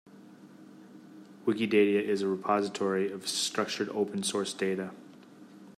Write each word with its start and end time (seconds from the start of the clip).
Wikidata 1.45 2.01
is 2.03 2.23
a 2.23 2.27
repository 2.27 3.11
of 3.11 3.27
structured 3.27 3.87
open 3.89 4.23
source 4.23 4.51
data. 4.51 4.89